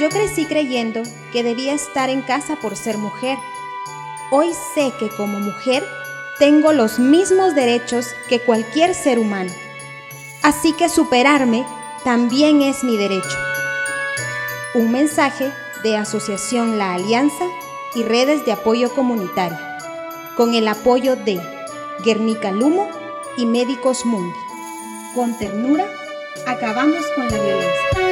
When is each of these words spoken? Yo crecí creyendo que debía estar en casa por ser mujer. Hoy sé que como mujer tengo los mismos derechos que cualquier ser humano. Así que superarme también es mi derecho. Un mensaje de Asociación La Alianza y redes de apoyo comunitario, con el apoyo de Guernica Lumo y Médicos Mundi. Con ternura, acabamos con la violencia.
Yo 0.00 0.08
crecí 0.08 0.46
creyendo 0.46 1.02
que 1.30 1.42
debía 1.42 1.74
estar 1.74 2.08
en 2.08 2.22
casa 2.22 2.56
por 2.56 2.74
ser 2.74 2.96
mujer. 2.96 3.36
Hoy 4.30 4.48
sé 4.74 4.94
que 4.98 5.10
como 5.10 5.40
mujer 5.40 5.86
tengo 6.38 6.72
los 6.72 6.98
mismos 6.98 7.54
derechos 7.54 8.06
que 8.26 8.40
cualquier 8.40 8.94
ser 8.94 9.18
humano. 9.18 9.52
Así 10.42 10.72
que 10.72 10.88
superarme 10.88 11.66
también 12.02 12.62
es 12.62 12.82
mi 12.82 12.96
derecho. 12.96 13.36
Un 14.72 14.90
mensaje 14.90 15.52
de 15.82 15.98
Asociación 15.98 16.78
La 16.78 16.94
Alianza 16.94 17.44
y 17.94 18.02
redes 18.02 18.46
de 18.46 18.52
apoyo 18.52 18.94
comunitario, 18.94 19.58
con 20.34 20.54
el 20.54 20.66
apoyo 20.66 21.14
de 21.14 21.38
Guernica 22.02 22.52
Lumo 22.52 22.88
y 23.36 23.44
Médicos 23.44 24.06
Mundi. 24.06 24.38
Con 25.14 25.36
ternura, 25.36 25.84
acabamos 26.46 27.04
con 27.16 27.28
la 27.28 27.36
violencia. 27.36 28.09